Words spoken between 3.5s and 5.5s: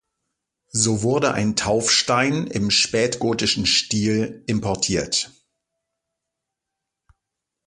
Stil importiert.